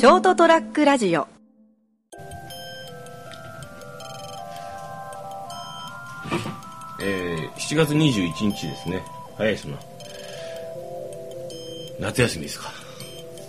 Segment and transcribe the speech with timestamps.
[0.00, 1.28] ショートトラックラジオ。
[7.02, 9.02] えー、7月21日ですね。
[9.36, 9.76] 早いですな。
[12.00, 12.72] 夏休みですか。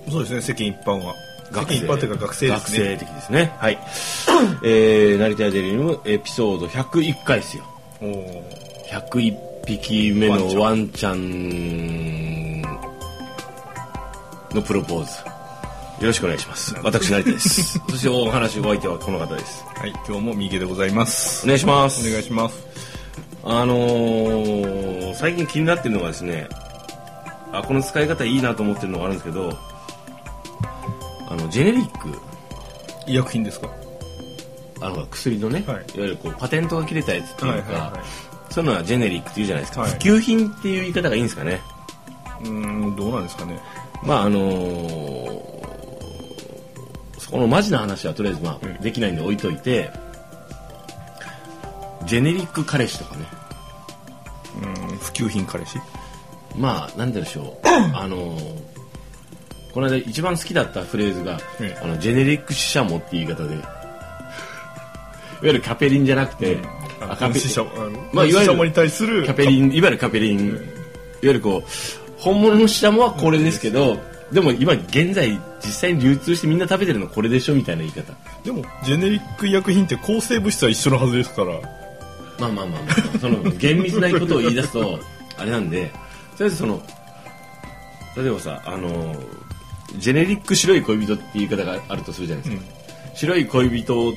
[0.10, 1.16] そうですね世間一般は。
[1.54, 2.80] 世間一般というか学生ですね。
[2.80, 3.56] 学生的ですね。
[3.58, 3.80] はい。
[4.66, 7.64] えー、成田デリムエピソード101回ですよ。
[8.02, 8.44] おお
[8.92, 12.62] 101匹目のワンちゃん
[14.52, 15.31] のプロポーズ
[16.02, 16.74] よろしくお願いします。
[16.84, 17.80] 私成田です。
[17.88, 19.64] そしてお話お相手はこの方です。
[19.76, 21.44] はい今日も右でございます。
[21.46, 22.08] お願いします。
[22.08, 22.56] お願いします。
[23.44, 26.48] あのー、最近気になってるのがですね
[27.52, 29.56] あこの使い方いいなと思ってるのがあるんですけど
[31.30, 32.10] あのジェネリック。
[33.06, 33.70] 医薬品ですか？
[34.80, 35.76] あの薬のね、はい。
[35.76, 38.02] い、わゆるこうパテントが切れたやつっていうか、はいはいはい
[38.50, 39.92] そういうのはジェネリックっていうじゃないですか、はい。
[39.92, 41.62] 普及品っていう言い方がいいんですかね？
[42.42, 43.58] うーんどうなんですかね。
[44.04, 45.61] まああのーそ
[47.32, 48.74] このマジな話はとりあえずまあ、うん。
[48.82, 49.90] できないんで置いといて
[52.06, 53.26] ジェネリック彼氏とかね。
[54.62, 55.80] うーん普及品彼氏？
[56.58, 57.68] まあなんでしょう。
[57.96, 58.72] あのー
[59.74, 61.80] この間一番好きだったフレーズが、ええ。
[61.82, 63.56] あのジェネリック死者もっていう言い方で。
[63.56, 63.64] いわ
[65.44, 66.60] ゆるカペリンじゃなくて、
[67.00, 70.58] あカペ死者あのまあいわゆる死者もに対するカペリンいわゆるカペリン、いわ
[71.22, 71.70] ゆるこう
[72.18, 73.98] 本物のシャモはこれですけど
[74.32, 78.14] でも今現在実際に流通してみんな食べてるのこれでしょみたいな言い方。
[78.44, 81.60] でもジェネリック医薬品って抗生物質は一緒のはずですから。
[82.40, 83.20] まあまあまあまあ。
[83.20, 85.00] その厳密なことを言い出すと
[85.38, 85.92] あれなんで。
[86.38, 86.82] とりあえずその
[88.18, 89.16] 例えばさあの
[89.98, 92.64] ジェネリック白い恋人っていう言い方があるとするじゃないですか、
[93.16, 94.14] 白い恋人っ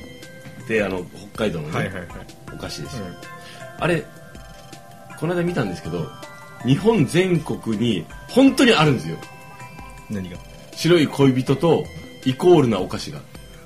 [0.67, 2.07] てあの北海道のね、はいはいはい。
[2.53, 3.05] お菓子ですよ、
[3.79, 4.03] あれ
[5.19, 6.07] この間見たんですけど
[6.65, 9.17] 日本全国に本当にあるんですよ
[10.09, 10.37] 何が？
[10.75, 11.83] 白い恋人と
[12.25, 13.19] イコールなお菓子が。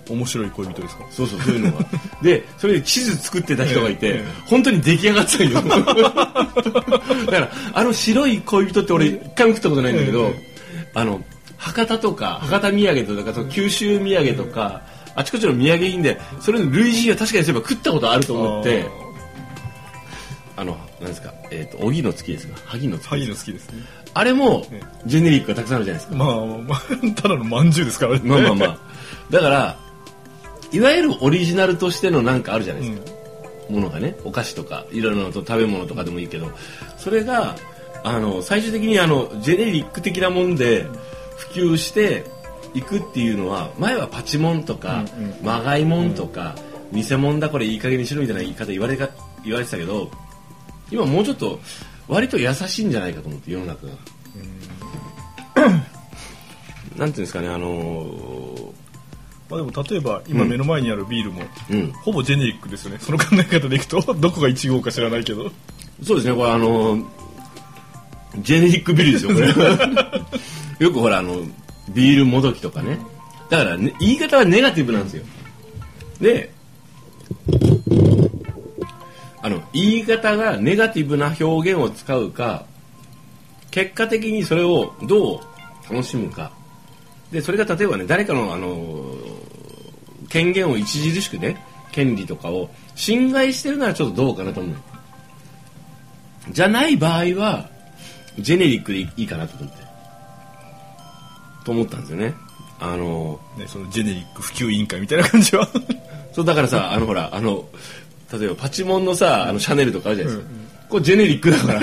[0.09, 1.05] 面白い恋人ですか？
[1.11, 1.85] そうそうそういうのが。
[2.23, 4.25] でそれで地図作ってた人がいて、ええ。
[4.45, 5.61] 本当に出来上がったんよ。
[5.61, 11.21] だからあの白い恋人って俺一回も食ったことないんだけど、えあの
[11.57, 14.81] 博多とか博多土産とかその九州土産とか
[15.15, 18.85] あちこちの土産品でそれの類似は確かにそういえば食ったことあると思って
[20.55, 21.33] あのなんですか？
[21.51, 22.59] えっ、と荻の月ですか？
[22.65, 23.83] 萩の月萩の好きですね。
[24.13, 26.23] あれもえジェネリックがたくさんあるじゃないですか。
[26.23, 26.81] まあまあ
[27.21, 28.21] ただの饅頭ですからね。
[28.23, 28.79] まあまあまあ。
[29.29, 29.77] だから、
[30.71, 33.11] いわゆるオリジナルとしてのなんかあるじゃないですか。
[33.69, 36.51] ものがね、お菓子とか、いろいろなのと食べ物とかでもいいけど、
[36.97, 37.55] それが、
[38.03, 40.87] あの、最終的にあの、ジェネリック的なもんで
[41.37, 42.23] 普及して
[42.73, 46.55] いくっていうのは、前はパチモンとか、うんうんまがいもんとか、
[46.91, 49.07] 偽物だこれいい加減にしろみたいな言い方言われが
[49.43, 50.09] 言われてたけど、
[50.91, 51.59] 今もうちょっと、
[52.07, 53.93] 割と優しいんじゃないかと思って、世の中が。
[55.63, 58.79] なんていうんですかね、あのー
[59.49, 61.41] まあでも例えば今目の前にあるビールも、
[61.71, 61.91] うん。
[62.03, 65.51] ほぼジェネリックですよねその考え方でいくと どこが1号か知らないけど
[66.03, 67.05] そうですね、これあのー
[68.41, 70.85] ジェネリックビールですよ、これ。
[70.85, 71.41] よくほら、あの、
[71.89, 72.99] ビールもどきとかね。
[73.49, 75.23] だから、ね、言い方はネガティブなんですよ。
[76.21, 76.51] で、
[79.49, 82.65] あの、言い方がネガティブな表現を使うか、
[83.71, 85.37] 結果的にそれをど
[85.89, 86.51] う楽しむか。
[87.31, 89.49] で、それが例えばね、誰かの、あのー
[90.29, 91.57] 権限を著しくね、
[91.91, 94.75] 権利とかを侵害してるならちょっとどうかなと思う。
[96.51, 97.67] じゃない場合は、
[98.37, 99.83] ジェネリックでいいかなと思って。
[101.65, 102.35] と思ったんですよね。
[102.79, 105.67] あの、ね、そのジェネリック普及委員会みたいな感じは
[106.31, 107.65] そうだからさ、あのほら、あの、
[108.31, 110.53] 例えばパチモンのさ、あのシャネルとかあるじゃないですか。
[110.89, 111.81] これジェネリックだから。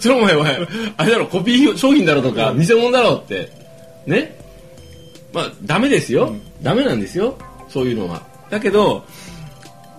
[0.00, 0.58] それお前、お前、
[0.96, 3.50] あれだろ、コピー商品だろとか、偽物だろって。
[4.06, 4.38] ね？
[5.32, 6.34] まあ、ダメですよ。
[6.62, 7.36] ダメなんですよ。
[7.68, 8.22] そういうのは。
[8.50, 9.04] だけど、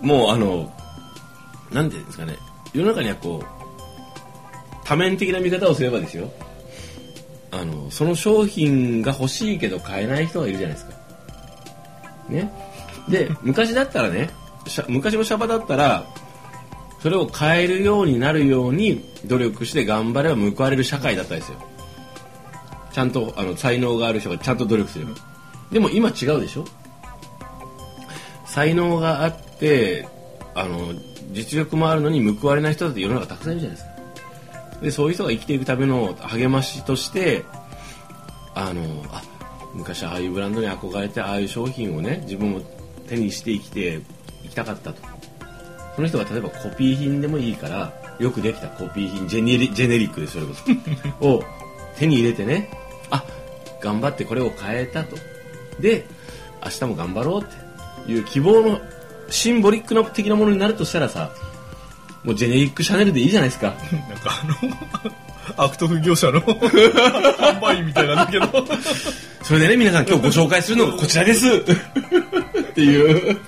[0.01, 0.73] もうあの、
[1.71, 2.35] なんていうんですかね、
[2.73, 3.47] 世の中にはこう、
[4.85, 6.31] 多面的な見方をすればですよ。
[7.51, 10.93] あの、その商品が欲しいけど買えない人がいるじゃないですか。
[12.29, 12.51] ね？
[13.09, 14.29] で、昔だったらね、
[14.87, 16.05] 昔のシャバだったら、
[17.01, 21.57] それを変えるようになるように努力して頑張れば報われる社会だったんですよ。
[22.91, 25.11] ちゃんとあの才能がある人がちゃんと努力すれば。
[25.71, 26.65] でも今違うでしょ？
[28.45, 30.07] 才能があって、
[30.55, 30.93] あの、
[31.31, 34.81] 実力もあるのに報われない人だって世の中たくさんいるじゃないですか。
[34.81, 37.45] で、そういう人が生きていくための励ましとして、
[38.55, 39.21] あの、あ、
[39.73, 42.61] 昔ああいうブランドに憧れてああいう商品をね、自分も
[43.09, 44.01] 手にして生きて
[44.43, 45.01] いきたかったと。
[45.95, 50.53] その人が例えばコピー品でもいいから、よくできたコピー品、ジェネリジェネリックです、それこ
[51.19, 51.25] そ。
[51.27, 51.43] を
[51.97, 52.69] 手に入れてね、
[53.09, 53.23] あ、
[53.81, 55.17] 頑張ってこれを変えたと
[55.79, 56.05] で
[56.63, 58.79] 明日も頑張ろうっていう希望の
[59.29, 61.31] シンボリックな的なものになるとしたらさ
[62.23, 63.73] もうジェネリックシャネルでいいじゃないですか
[64.09, 68.67] なんかあの悪徳業者の 販売員みたいなんだけど
[69.43, 71.63] それでね皆さん今日ご紹介するのがこちらです
[72.79, 73.39] っていう。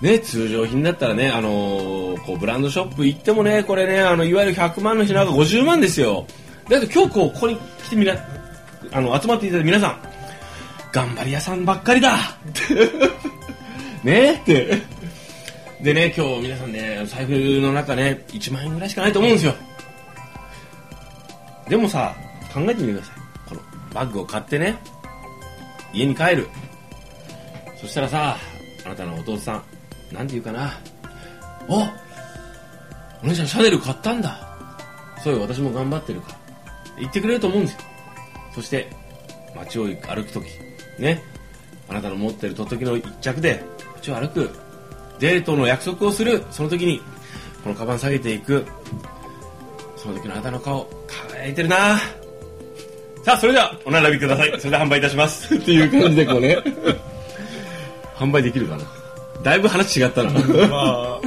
[0.00, 6.26] ね通常品だったらねあのーこうブランドショップ行ってもねこれねあのいわゆる100万の品が50万ですよ。
[6.68, 8.14] だけど今日こうここに来てみな
[8.90, 10.02] あの集まっていただいた皆さん
[10.92, 12.18] 頑張り屋さんばっかりだ。
[14.02, 14.82] ねって。
[15.80, 19.54] でね今日皆さんね財布の中ね1万円ぐらいしかないと思うんですよ。
[21.68, 22.14] でもさ
[22.52, 23.14] 考えてみてください。
[23.48, 23.60] この
[23.94, 24.76] バッグを買ってね
[25.92, 26.48] 家に帰る。
[27.82, 28.36] そしたらさ
[28.86, 29.54] あなたのお父さ
[30.10, 30.78] んなんて言うかな。
[31.68, 34.56] おお姉ちゃんシャネル買ったんだ。
[35.22, 36.38] そうよ私も頑張ってるから。
[36.98, 37.80] 言ってくれると思うんですよ。
[38.54, 38.88] そして
[39.56, 40.46] 街を歩く時
[40.98, 41.22] ね。
[41.88, 43.64] あなたの持ってるとっときの一着で
[43.96, 44.50] 街を歩く。
[45.18, 46.44] デートの約束をする。
[46.50, 47.00] その時に
[47.64, 48.64] このカバン下げていく。
[49.96, 51.98] その時のあなたの顔輝いてるな。
[53.24, 54.50] さあそれではお並びください。
[54.58, 55.54] それでは販売いたします。
[55.56, 56.58] っていう感じでこうね。
[58.26, 58.84] 販売できるかな。
[59.42, 60.30] だいぶ話違ったな。
[60.30, 61.20] まあ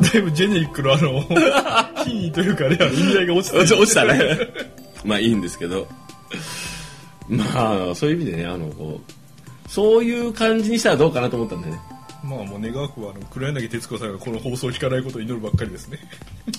[0.00, 1.22] だいぶジェネリックのあの
[2.04, 4.38] 品位というかね意味合いが落ちて落ち落ちたね。
[5.04, 5.86] まあいいんですけど。
[7.28, 7.44] ま
[7.90, 9.12] あそういう意味でねあのこう
[9.70, 11.78] そういう感じにしたらどうかなと思ったんでね。
[12.24, 15.98] まあもう願わくはあの黒柳徹子さんがこの放送を聞かないことを祈るばっかりですね。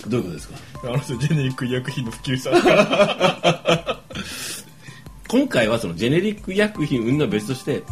[0.07, 0.55] どういうことですか？
[0.85, 2.49] あの人ジェネリック医薬品の普及者
[5.29, 7.83] 今回はそのジェネリック医薬品云々は別として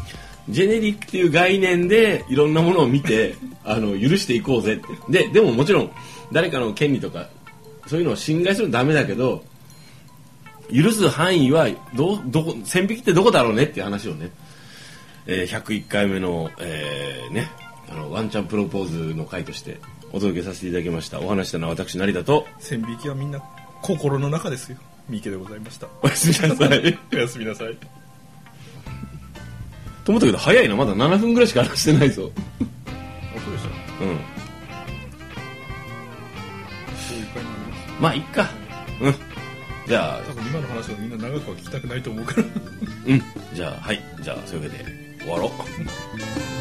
[0.52, 4.84] ジェネリックっていう概念でいろんなものを見て あの許していこうぜって。
[5.10, 5.92] ででももちろん
[6.32, 7.28] 誰かの権利とか
[7.88, 9.44] そういうのを侵害するのはダメだけど
[10.74, 14.32] 許す範囲はどうどこ線引きってどこだろうねっていう話をね、
[15.28, 17.50] えー101回目の、えーね
[17.90, 19.78] あのワンチャンプロポーズの回として
[20.14, 21.20] お届けさせていただきました。
[21.20, 23.44] お話したのは私成田と線引きはみんな
[23.82, 24.78] 心の中ですよ。
[25.10, 25.88] 三池でございました。
[26.02, 27.00] おやすみなさい。
[27.14, 28.01] おやすみなさい
[30.04, 30.76] と思ったけど早いな。
[30.76, 32.32] まだ7分ぐらいしか話してないぞ。
[32.36, 33.70] あそうでした。
[34.04, 34.20] うん。
[36.98, 38.02] そういう回になります。
[38.02, 38.50] まあいっか。
[39.02, 39.16] うん。
[39.88, 40.20] じゃあ。
[40.22, 42.44] 多分今の話はみんな長くは聞きたくないと思うから。
[42.44, 43.22] うん。
[43.54, 44.02] じゃあはい。
[44.22, 44.86] じゃあそういうわけで
[45.20, 46.61] 終わろう